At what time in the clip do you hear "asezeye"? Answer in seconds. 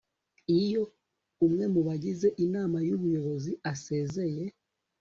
3.71-4.43